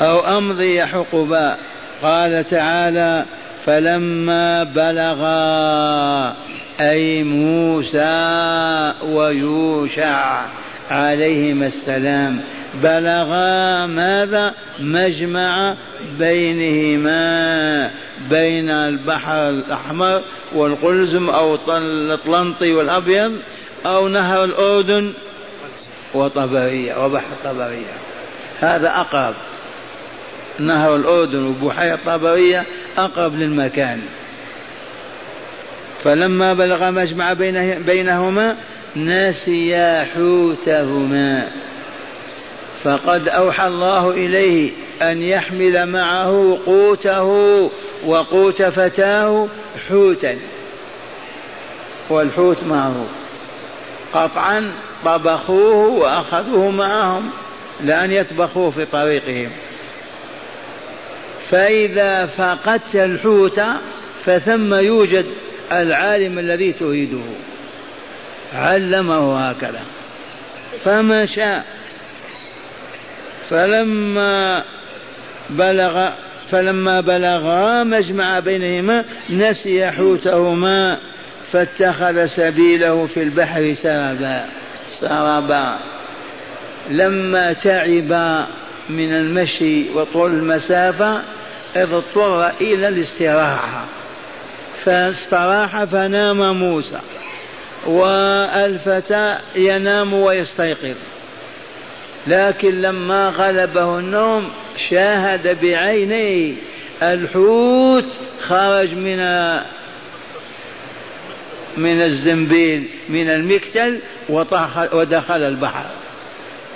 [0.01, 1.57] أو أمضي حقبا.
[2.01, 3.25] قال تعالى
[3.65, 6.35] فلما بلغا
[6.81, 10.45] أي موسى ويوشع
[10.91, 12.41] عليهما السلام
[12.83, 15.75] بلغا ماذا؟ مجمع
[16.19, 17.91] بينهما
[18.29, 20.21] بين البحر الأحمر
[20.55, 23.39] والقلزم أو الأطلنطي والأبيض
[23.85, 25.13] أو نهر الأردن.
[26.13, 27.97] وطبرية وبحر طبرية.
[28.59, 29.35] هذا أقرب.
[30.59, 32.65] نهر الأردن وبحيرة طبرية
[32.97, 34.01] أقرب للمكان.
[36.03, 37.33] فلما بلغ مجمع
[37.77, 38.57] بينهما
[38.95, 41.51] نسيا حوتهما.
[42.83, 47.31] فقد أوحى الله إليه أن يحمل معه قوته
[48.05, 49.47] وقوت فتاه
[49.89, 50.37] حوتا.
[52.09, 53.05] والحوت معه.
[54.13, 54.71] قطعا
[55.05, 57.29] طبخوه وأخذوه معهم
[57.83, 59.49] لأن يطبخوه في طريقهم.
[61.49, 63.61] فإذا فقدت الحوت
[64.25, 65.25] فثم يوجد
[65.71, 67.23] العالم الذي تريده.
[68.53, 69.81] علمه هكذا.
[70.85, 71.57] فمشى
[73.49, 74.63] فلما
[75.49, 76.09] بلغ
[76.51, 80.99] فلما بلغا مجمع بينهما نسي حوتهما
[81.51, 84.45] فاتخذ سبيله في البحر سربا
[85.01, 85.79] سربا
[86.89, 88.45] لما تعب
[88.89, 91.21] من المشي وطول المسافة
[91.75, 93.85] اضطر إلى الاستراحة.
[94.85, 96.99] فاستراح فنام موسى
[97.85, 100.95] والفتى ينام ويستيقظ.
[102.27, 104.51] لكن لما غلبه النوم
[104.89, 106.53] شاهد بعينيه
[107.01, 108.05] الحوت
[108.47, 109.19] خرج من
[111.77, 113.99] من الزنبيل من المكتل
[114.93, 115.85] ودخل البحر.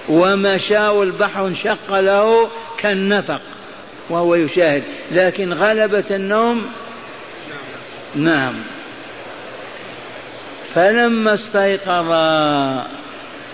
[0.09, 3.41] ومشى والبحر انشق له كالنفق
[4.09, 4.83] وهو يشاهد.
[5.11, 6.71] لكن غلبة النوم
[8.15, 8.53] نعم.
[10.75, 12.11] فلما استيقظ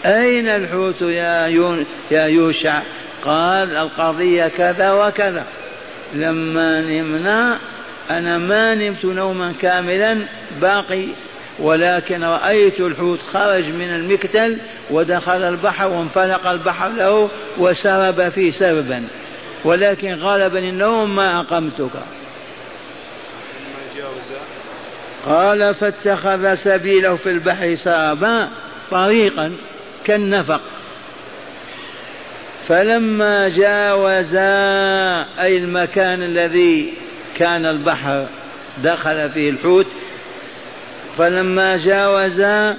[0.05, 1.47] أين الحوت يا,
[2.11, 2.81] يا يوشع؟
[3.25, 5.45] قال القضية كذا وكذا.
[6.13, 7.59] لما نمنا
[8.09, 10.17] أنا ما نمت نوما كاملا
[10.61, 11.05] باقي
[11.61, 14.59] ولكن رأيت الحوت خرج من المكتل
[14.91, 19.07] ودخل البحر وانفلق البحر له وسرب فيه سربا.
[19.65, 21.91] ولكن غلبني النوم ما أقمتك.
[25.25, 28.49] قال فاتخذ سبيله في البحر سربا
[28.91, 29.51] طريقا
[30.05, 30.61] كالنفق.
[32.67, 34.39] فلما جاوزا
[35.41, 36.93] أي المكان الذي
[37.37, 38.27] كان البحر
[38.83, 39.87] دخل فيه الحوت
[41.19, 42.77] فلما جاوزا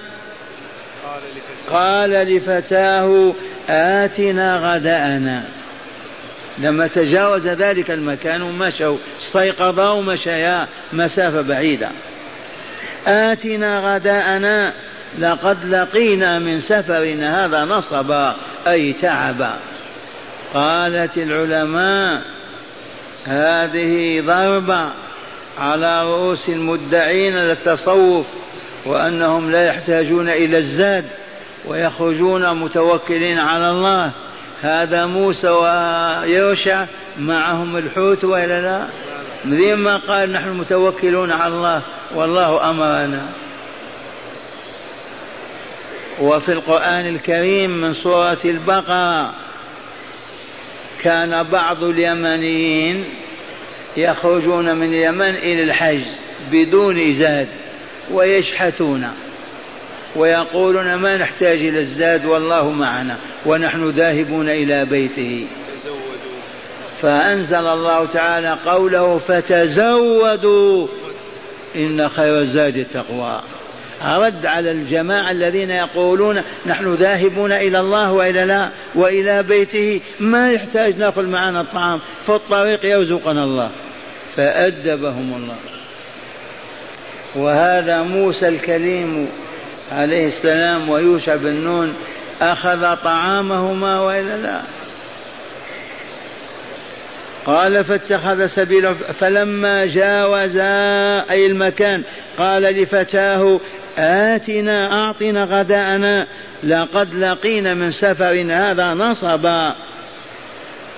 [1.70, 3.34] قال لفتاه
[3.68, 5.44] آتنا غداءنا.
[6.58, 11.88] لما تجاوز ذلك المكان ومشوا استيقظا ومشيا مسافة بعيدة.
[13.06, 14.74] آتنا غداءنا
[15.18, 19.56] لقد لقينا من سفرنا هذا نصبا أي تعبا.
[20.54, 22.22] قالت العلماء
[23.24, 25.09] هذه ضربة.
[25.60, 28.26] على رؤوس المدعين للتصوف
[28.86, 31.04] وأنهم لا يحتاجون إلى الزاد
[31.66, 34.12] ويخرجون متوكلين على الله.
[34.62, 36.86] هذا موسى ويوشع
[37.18, 38.86] معهم الحوت وإلا لا؟
[39.44, 41.82] مثل ما قال نحن متوكلون على الله.
[42.14, 43.22] والله أمرنا.
[46.20, 49.34] وفي القرآن الكريم من سورة البقرة
[51.00, 53.04] كان بعض اليمنيين
[53.96, 56.02] يخرجون من اليمن إلى الحج
[56.52, 57.48] بدون زاد
[58.12, 59.08] ويشحثون
[60.16, 65.46] ويقولون ما نحتاج إلى الزاد والله معنا ونحن ذاهبون إلى بيته.
[67.02, 70.86] فأنزل الله تعالى قوله فتزودوا
[71.76, 73.42] إن خير الزاد التقوى.
[74.02, 80.98] رد على الجماعة الذين يقولون نحن ذاهبون إلى الله وإلى لا وإلى بيته ما يحتاج
[80.98, 83.70] نأخذ معنا الطعام في الطريق يرزقنا الله.
[84.36, 85.56] فأدبهم الله.
[87.36, 89.28] وهذا موسى الكليم
[89.92, 91.94] عليه السلام ويوشع بن نون
[92.40, 94.60] أخذ طعامهما وإلا لا.
[97.46, 102.02] قال فاتخذ سبيله فلما جاوزا أي المكان
[102.38, 103.60] قال لفتاه
[104.00, 106.26] آتنا أعطنا غداءنا.
[106.64, 109.74] لقد لقينا من سفر هذا نصبا.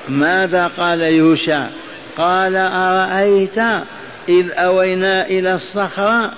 [0.09, 1.69] ماذا قال يوشع؟
[2.17, 3.59] قال أرأيت
[4.29, 6.33] إذ أوينا إلى الصخرة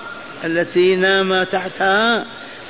[0.45, 2.25] التي نام تحتها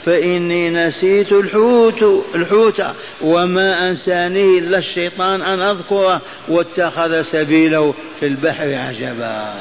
[0.06, 2.84] فإني نسيت الحوت الحوت
[3.22, 9.54] وما أنسانيه إلا الشيطان أن أذكره واتخذ سبيله في البحر عجبا.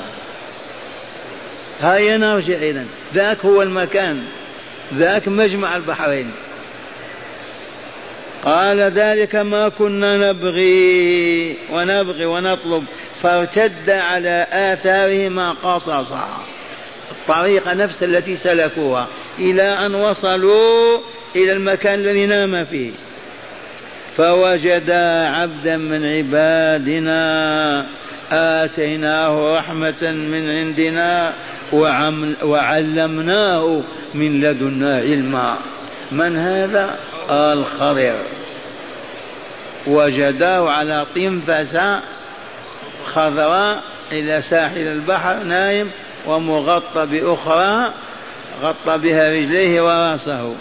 [1.81, 2.85] هيا نرجع إذا
[3.15, 4.23] ذاك هو المكان.
[4.95, 6.31] ذاك مجمع البحرين.
[8.45, 12.85] قال ذلك ما كنا نبغي ونبغي ونطلب.
[13.23, 16.45] فارتد على آثارهما قصصا.
[17.11, 19.09] الطريقة نفس التي سلكوها.
[19.39, 20.99] إلى أن وصلوا
[21.37, 22.91] إلى المكان الذي نام فيه.
[24.17, 27.87] فوجدا عبدا من عبادنا
[28.33, 31.35] آتيناه رحمة من عندنا
[32.43, 33.83] وعلمناه
[34.15, 35.57] من لدنا علما.
[36.13, 36.99] من هذا؟
[37.31, 38.17] الخضر.
[39.87, 42.01] وجداه على طنفسة
[43.05, 43.83] خضراء
[44.13, 45.91] إلى ساحل البحر نايم
[46.27, 47.93] ومغطى بأخرى
[48.63, 50.55] غطى بها رجليه ورأسه.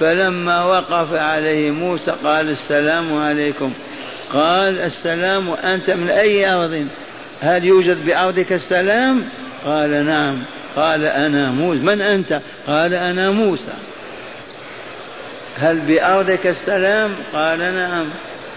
[0.00, 3.72] فلما وقف عليه موسى قال السلام عليكم.
[4.32, 6.86] قال السلام أنت من أي أرض؟
[7.40, 9.24] هل يوجد بأرضك السلام؟
[9.64, 10.44] قال نعم.
[10.76, 11.80] قال أنا موسى.
[11.80, 13.72] من أنت؟ قال أنا موسى.
[15.58, 18.04] هل بأرضك السلام؟ قال نعم.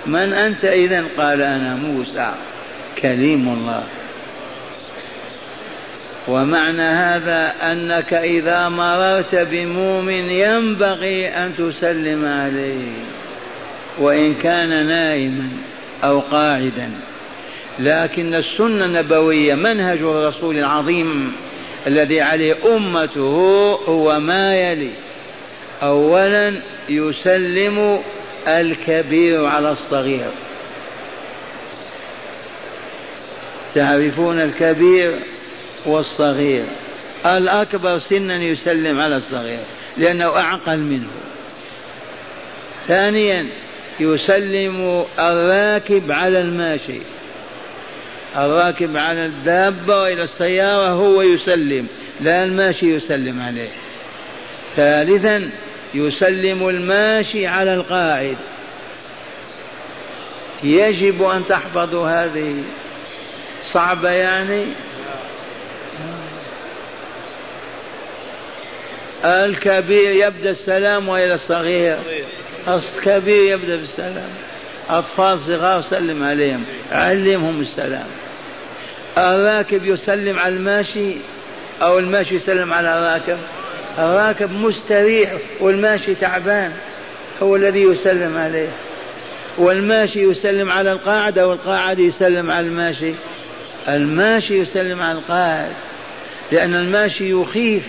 [0.06, 2.32] من أنت إذا قال أنا موسى.
[3.02, 3.84] كليم الله.
[6.28, 12.92] ومعنى هذا أنك إذا مررت بمؤمن ينبغي أن تسلم عليه.
[14.00, 15.50] وإن كان نائما
[16.04, 16.92] أو قاعدا.
[17.80, 21.36] لكن السنة النبوية منهج الرسول العظيم
[21.88, 23.22] الذي عليه أمته
[23.88, 24.92] هو ما يلي.
[25.84, 26.54] أولا
[26.90, 28.02] يسلم
[28.48, 30.32] الكبير على الصغير.
[33.76, 35.20] تعرفون الكبير
[35.86, 36.66] والصغير.
[37.26, 39.60] الأكبر سنا يسلم على الصغير
[39.98, 41.10] لأنه أعقل منه.
[42.88, 43.50] ثانيا
[44.00, 47.02] يسلم الراكب على الماشي.
[48.38, 51.88] الراكب على الدابة وإلى السيارة هو يسلم
[52.22, 53.70] لا الماشي يسلم عليه.
[54.76, 55.52] ثالثا
[55.94, 58.38] يسلم الماشي على القاعد.
[60.64, 62.56] يجب أن تحفظوا هذه.
[63.64, 64.66] صعبة يعني؟
[69.26, 72.00] الكبير يبدأ السلام وإلى الصغير.
[72.68, 74.30] الكبير يبدأ بالسلام.
[74.90, 78.08] أطفال صغار سلم عليهم علمهم السلام.
[79.18, 81.16] الراكب يسلم على الماشي
[81.82, 83.38] أو الماشي يسلم على الراكب.
[84.00, 86.72] الراكب مستريح والماشي تعبان
[87.44, 88.70] هو الذي يسلم عليه.
[89.58, 93.14] والماشي يسلم على القاعدة والقاعد يسلم على الماشي.
[93.88, 95.74] الماشي يسلم على القاعد
[96.52, 97.84] لأن الماشي يخيف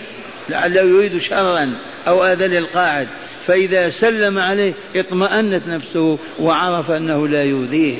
[0.49, 1.73] لعله يريد شرا
[2.07, 3.07] أو أذى للقاعد.
[3.47, 7.97] فإذا سلم عليه اطمأنت نفسه وعرف أنه لا يؤذيه.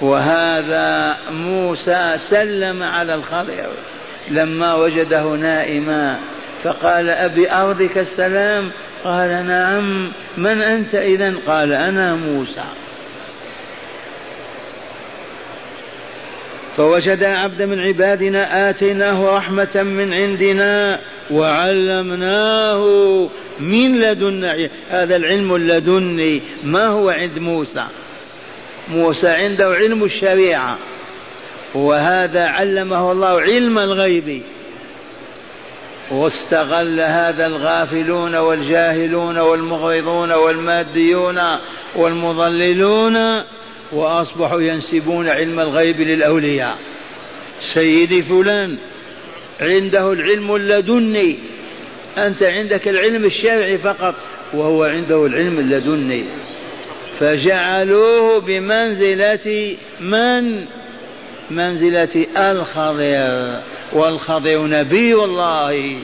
[0.00, 3.68] وهذا موسى سلم على الخضر
[4.30, 6.18] لما وجده نائما
[6.64, 8.70] فقال أبي أرضك السلام؟
[9.04, 10.12] قال نعم.
[10.36, 12.64] من أنت إذا قال أنا موسى.
[16.76, 21.00] فوجد عبدا من عبادنا آتيناه رحمة من عندنا
[21.30, 22.84] وعلمناه
[23.60, 24.68] من لدنا.
[24.90, 26.42] هذا العلم اللدني.
[26.64, 27.86] ما هو عند موسى؟
[28.88, 30.78] موسى عنده علم الشريعة.
[31.74, 34.42] وهذا علمه الله علم الغيب.
[36.10, 41.40] واستغل هذا الغافلون والجاهلون والمغرضون والماديون
[41.96, 43.16] والمضللون
[43.94, 46.78] وأصبحوا ينسبون علم الغيب للأولياء.
[47.74, 48.76] سيدي فلان
[49.60, 51.38] عنده العلم اللدني.
[52.18, 54.14] أنت عندك العلم الشرعي فقط
[54.54, 56.24] وهو عنده العلم اللدني.
[57.20, 60.66] فجعلوه بمنزلة من؟
[61.50, 63.60] منزلة الخضر
[63.92, 65.98] والخضر نبي الله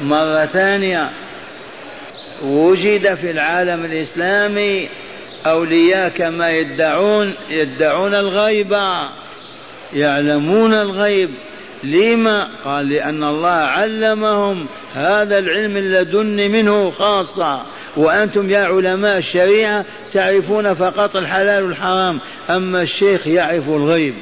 [0.00, 1.10] مرة ثانية
[2.42, 4.88] وجد في العالم الإسلامي
[5.46, 8.76] أولياء كما يدعون يدعون الغيب
[9.92, 11.30] يعلمون الغيب.
[11.84, 17.62] لما؟ قال لأن الله علمهم هذا العلم اللدن منه خاصة.
[17.96, 22.20] وأنتم يا علماء الشريعة تعرفون فقط الحلال والحرام.
[22.50, 24.14] أما الشيخ يعرف الغيب.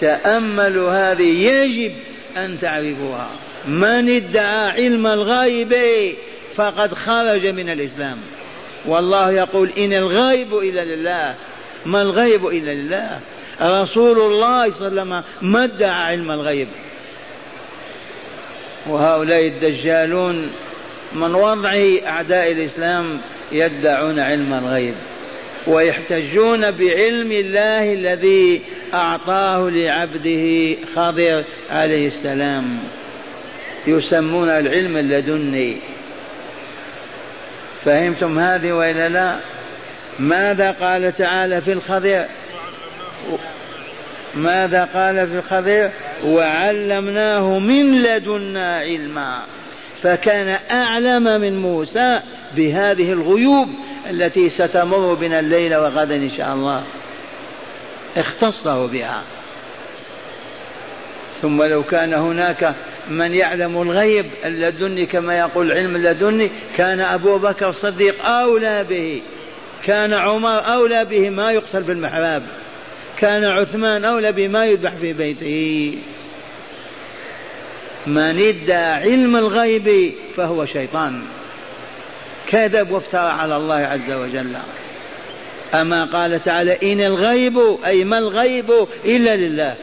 [0.00, 1.92] تأملوا هذه يجب
[2.36, 3.28] أن تعرفوها.
[3.68, 5.74] من ادعى علم الغيب
[6.54, 8.18] فقد خرج من الإسلام.
[8.86, 11.34] والله يقول إن الغيب إلا لله.
[11.86, 13.20] ما الغيب إلا لله؟
[13.62, 16.68] رسول الله صلى الله عليه وسلم ما ادعى علم الغيب.
[18.86, 20.52] وهؤلاء الدجالون
[21.12, 23.20] من وضع أعداء الإسلام
[23.52, 24.94] يدعون علم الغيب
[25.66, 28.62] ويحتجون بعلم الله الذي
[28.94, 32.78] أعطاه لعبده خضر عليه السلام.
[33.86, 35.76] يسمون العلم اللدني
[37.84, 39.38] فهمتم هذه وإلا لا؟
[40.18, 42.24] ماذا قال تعالى في الخضر
[44.34, 45.90] ماذا قال في الخضر
[46.24, 49.42] وعلمناه من لدنا علما.
[50.02, 52.20] فكان أعلم من موسى
[52.56, 53.68] بهذه الغيوب
[54.10, 56.84] التي ستمر بنا الليل وغدا إن شاء الله.
[58.16, 59.22] اختصه بها.
[61.42, 62.74] ثم لو كان هناك
[63.08, 69.22] من يعلم الغيب اللدني كما يقول علم اللدني كان أبو بكر الصديق أولى به.
[69.84, 72.42] كان عمر أولى به ما يقتل في المحراب.
[73.18, 75.98] كان عثمان أولى به ما يذبح في بيته.
[78.06, 81.22] من ادعى علم الغيب فهو شيطان.
[82.46, 84.56] كذب وافترى على الله عز وجل.
[85.74, 89.74] أما قال تعالى إن الغيب أي ما الغيب إلا لله.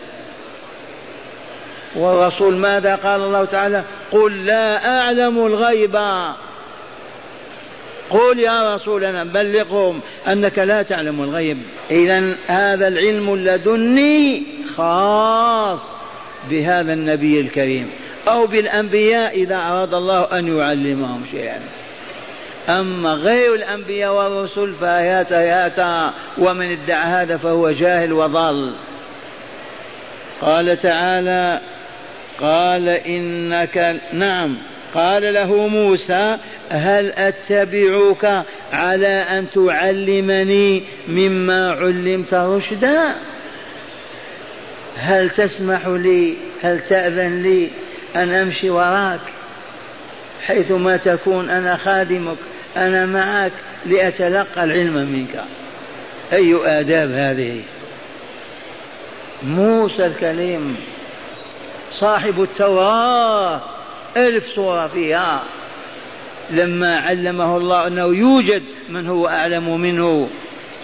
[1.96, 5.96] والرسول ماذا قال الله تعالى؟ قل لا أعلم الغيب.
[8.10, 11.58] قل يا رسولنا بلغهم أنك لا تعلم الغيب.
[11.92, 15.80] إذا هذا العلم اللدني خاص
[16.50, 17.90] بهذا النبي الكريم.
[18.28, 21.60] أو بالأنبياء إذا أراد الله أن يعلمهم شيئا.
[22.70, 28.76] أما غير الأنبياء والرسل فهيات هياتا ومن ادعى هذا فهو جاهل وضال.
[30.42, 31.62] قال تعالى
[32.40, 34.58] قال إنك نعم.
[34.94, 36.38] قال له موسى
[36.70, 43.16] هل أتبعك على أن تعلمني مما علمت رشدا؟
[44.98, 47.70] هل تسمح لي هل تأذن لي
[48.16, 49.20] أن أمشي وراك؟
[50.46, 52.38] حيثما تكون أنا خادمك
[52.78, 53.52] أنا معك
[53.86, 55.44] لأتلقى العلم منك.
[56.34, 57.62] أي آداب هذه؟
[59.44, 60.78] موسى الكليم
[62.00, 63.62] صاحب التوراة.
[64.18, 65.44] ألف صورة فيها.
[66.52, 70.30] لما علمه الله أنه يوجد من هو أعلم منه.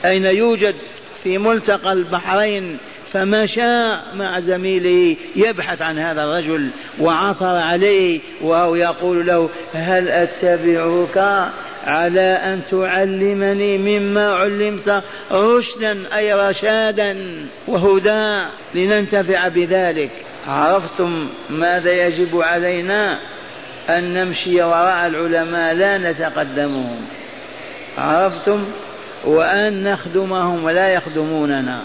[0.06, 0.76] أين يوجد؟
[1.24, 2.78] في ملتقى البحرين.
[3.16, 11.18] فمشى مع زميله يبحث عن هذا الرجل وعثر عليه وهو يقول له هل أتبعك
[11.84, 17.18] على أن تعلمني مما علمت رشدا أي رشادا
[17.68, 18.44] وهدى
[18.76, 20.12] لننتفع بذلك؟
[20.48, 23.20] عرفتم ماذا يجب علينا
[23.90, 27.06] أن نمشي وراء العلماء لا نتقدمهم.
[27.98, 28.66] عرفتم؟
[29.26, 31.82] وأن نخدمهم ولا يخدموننا.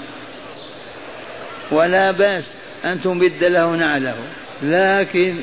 [1.71, 2.55] ولا بأس
[2.85, 4.17] أن تمد له نعله.
[4.63, 5.41] لكن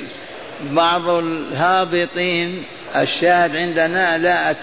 [0.72, 2.63] بعض الهابطين
[2.95, 4.55] الشاهد عندنا لا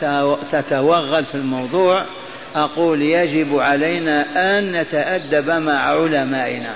[0.52, 2.06] تتوغل في الموضوع.
[2.54, 4.26] أقول يجب علينا
[4.58, 6.74] أن نتأدب مع علمائنا.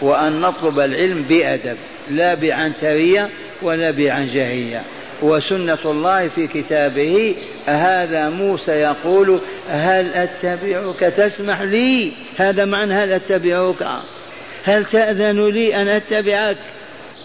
[0.00, 1.76] وأن نطلب العلم بأدب
[2.10, 3.30] لا بعنترية
[3.62, 4.82] ولا بعنجهية.
[5.22, 7.36] وسنة الله في كتابه
[7.66, 9.40] هذا موسى يقول
[9.70, 13.86] هل أتبعك تسمح لي؟ هذا معنى هل أتبعك؟
[14.64, 16.56] هل تأذن لي أن أتبعك؟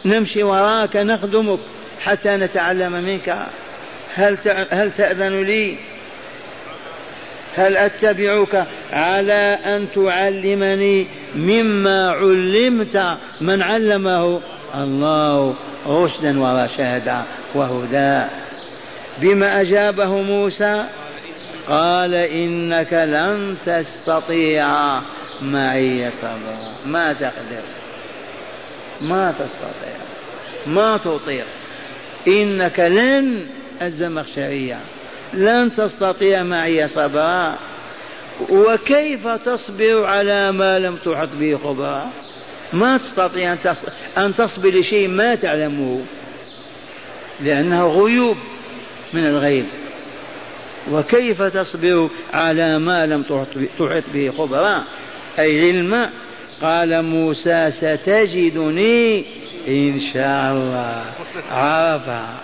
[0.05, 1.59] نمشي وراك نخدمك
[2.01, 3.37] حتى نتعلم منك.
[4.15, 4.37] هل
[4.71, 5.77] هل تأذن لي؟
[7.55, 14.41] هل أتبعك على أن تعلمني مما علمت؟ من علمه
[14.75, 15.55] الله
[15.87, 17.23] رشدا ورشادا
[17.55, 18.25] وهدى.
[19.21, 20.85] بما أجابه موسى؟
[21.67, 24.99] قال إنك لن تستطيع.
[25.41, 27.63] معي صبرا ما تقدر.
[29.01, 29.95] ما تستطيع.
[30.67, 31.45] ما تطيق
[32.27, 33.47] إنك لن
[33.81, 34.79] الزمخشرية.
[35.33, 37.59] لن تستطيع معي صبرا
[38.49, 42.09] وكيف تصبر على ما لم تحط به خبرا
[42.73, 43.57] ما تستطيع
[44.17, 46.01] أن تصبر لشيء ما تعلمه
[47.39, 48.37] لأنه غيوب
[49.13, 49.65] من الغيب.
[50.91, 54.83] وكيف تصبر على ما لم تحط به خبرا
[55.39, 56.09] أي علم؟
[56.61, 59.25] قال موسى ستجدني
[59.67, 61.13] إن شاء الله.
[61.51, 62.37] عرفها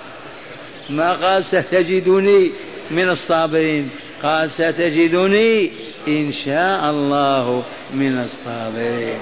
[0.90, 2.52] ما قال ستجدني؟
[2.92, 3.90] من الصابرين.
[4.24, 5.72] قال ستجدني
[6.08, 7.64] إن شاء الله
[7.94, 9.20] من الصابرين.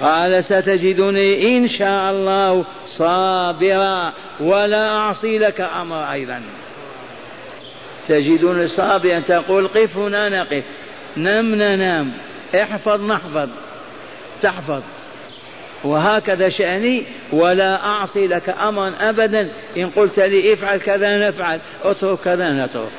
[0.00, 6.42] قال ستجدني إن شاء الله صابرا ولا أعصي لك أمر أيضا.
[8.08, 9.20] تجدني صابرا.
[9.20, 10.64] تقول قف هنا نقف.
[11.16, 12.12] نم ننام.
[12.54, 13.48] احفظ نحفظ.
[14.42, 14.82] تحفظ.
[15.84, 17.02] وهكذا شأني
[17.32, 19.50] ولا أعصي لك أمرا أبدا.
[19.76, 22.90] إن قلت لي افعل كذا نفعل اترك كذا نترك.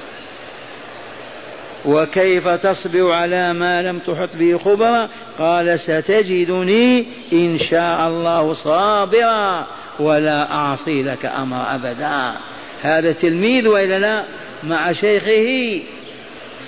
[1.85, 5.09] وكيف تصبر على ما لم تحط به خبرا؟
[5.39, 9.67] قال ستجدني إن شاء الله صابرا
[9.99, 12.33] ولا أعصي لك أمر أبدا.
[12.81, 14.23] هذا تلميذ وإلا لا؟
[14.63, 15.81] مع شيخه.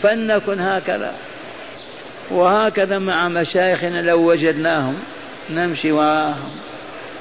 [0.02, 1.14] فلنكن هكذا.
[2.32, 4.96] وهكذا مع مشايخنا لو وجدناهم.
[5.52, 6.52] نمشي وراءهم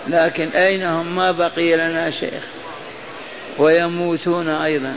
[0.09, 2.45] لكن أين هم ما بقي لنا شيخ؟
[3.59, 4.95] ويموتون أيضا.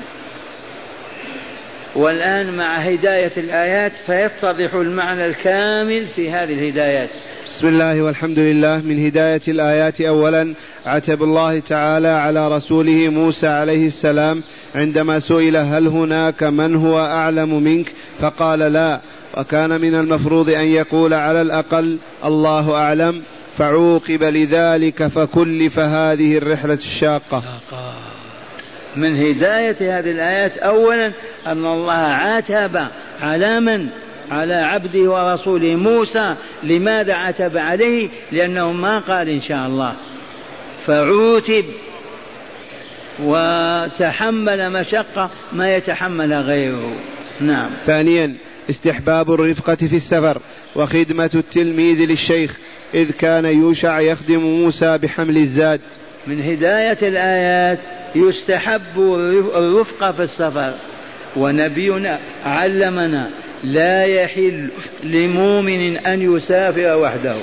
[1.96, 7.10] والآن مع هداية الآيات فيتضح المعنى الكامل في هذه الهدايات.
[7.46, 8.78] بسم الله والحمد لله.
[8.78, 10.54] من هداية الآيات أولا
[10.86, 14.44] عتب الله تعالى على رسوله موسى عليه السلام
[14.76, 19.02] عندما سئل هل هناك من هو أعلم منك؟ فقال لا.
[19.38, 23.22] وكان من المفروض أن يقول على الأقل الله أعلم
[23.58, 27.44] فعوقب لذلك فكلف هذه الرحلة الشاقة.
[28.96, 31.12] من هداية هذه الآيات أولا
[31.48, 32.88] أن الله عاتب
[33.22, 33.88] على من
[34.32, 39.96] على عبده ورسوله موسى لماذا عتب عليه؟ لأنه ما قال إن شاء الله.
[40.86, 41.66] فعوتب
[43.24, 46.96] وتحمل مشقة ما يتحمل غيره.
[47.40, 47.70] نعم.
[47.86, 48.36] ثانيا
[48.72, 50.42] استحباب الرفقة في السفر
[50.76, 52.58] وخدمة التلميذ للشيخ
[52.94, 55.82] إذ كان يوشع يخدم موسى بحمل الزاد.
[56.28, 57.80] من هداية الآيات
[58.16, 59.00] يستحب
[59.56, 60.74] الرفقة في السفر.
[61.36, 63.30] ونبينا علمنا
[63.64, 64.70] لا يحل
[65.04, 67.36] لمؤمن أن يسافر وحده.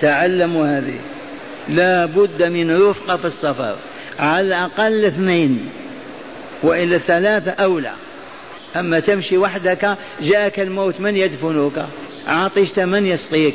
[0.00, 0.98] تعلموا هذه.
[1.68, 3.76] لا بد من رفقة في السفر.
[4.18, 5.68] على الأقل اثنين
[6.62, 7.92] وإلا ثلاثة أولى.
[8.76, 11.86] أما تمشي وحدك جاءك الموت من يدفنك؟
[12.26, 13.54] عطشت من يسقيك؟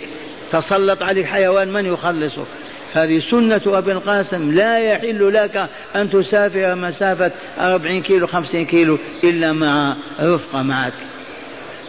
[0.51, 2.47] تسلط عليك حيوان من يخلصك؟
[2.93, 4.51] هذه سنة أبي القاسم.
[4.51, 10.93] لا يحل لك أن تسافر مسافة أربعين كيلو خمسين كيلو إلا مع رفقة معك.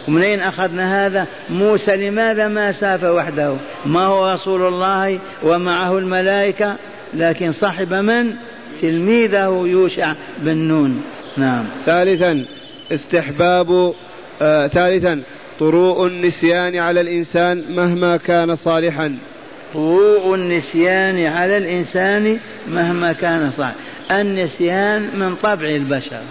[0.07, 3.55] ومنين أخذنا هذا؟ موسى لماذا ما سافر وحده؟
[3.85, 6.75] ما هو رسول الله ومعه الملائكة؟
[7.13, 8.33] لكن صاحب من؟
[8.81, 11.01] تلميذه يوشع بن نون.
[11.37, 11.65] نعم.
[11.85, 12.45] ثالثا
[12.91, 13.93] استحباب
[14.41, 15.21] آه ثالثا
[15.59, 19.17] طروء النسيان على الإنسان مهما كان صالحا.
[19.73, 23.75] طروء النسيان على الإنسان مهما كان صالحا
[24.11, 26.23] النسيان من طبع البشر.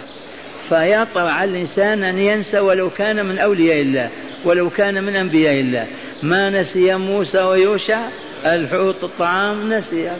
[0.69, 4.09] فيطرع على الإنسان أن ينسى ولو كان من أولياء الله
[4.45, 5.87] ولو كان من أنبياء الله.
[6.23, 7.99] ما نسي موسى ويوشع؟
[8.45, 10.11] الحوت الطعام نسي.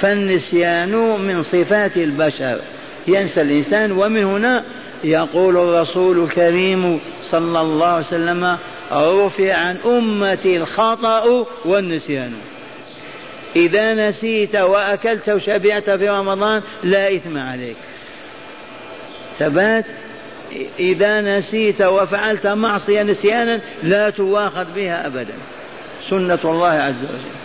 [0.00, 0.90] فالنسيان
[1.26, 2.60] من صفات البشر.
[3.08, 4.64] ينسى الإنسان ومن هنا
[5.04, 8.58] يقول الرسول الكريم صلى الله عليه وسلم
[8.92, 12.32] رفع عن أمتي الخطأ والنسيان.
[13.56, 17.76] إذا نسيت وأكلت وشبعت في رمضان لا إثم عليك.
[19.38, 19.84] ثبات
[20.78, 25.34] إذا نسيت وفعلت معصية نسيانا لا تواخذ بها أبدا.
[26.10, 27.38] سنة الله عز وجل.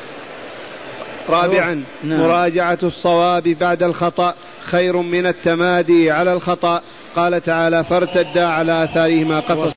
[1.30, 2.20] رابعا نعم.
[2.20, 4.34] مراجعة الصواب بعد الخطأ
[4.64, 6.82] خير من التمادي على الخطأ.
[7.16, 9.72] قال تعالى فارتدا على آثارهما قصص